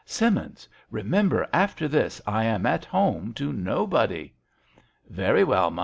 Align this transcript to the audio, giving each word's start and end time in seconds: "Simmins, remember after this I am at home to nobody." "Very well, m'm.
"Simmins, 0.07 0.67
remember 0.89 1.47
after 1.53 1.87
this 1.87 2.19
I 2.25 2.45
am 2.45 2.65
at 2.65 2.85
home 2.85 3.33
to 3.33 3.53
nobody." 3.53 4.33
"Very 5.07 5.43
well, 5.43 5.67
m'm. 5.69 5.79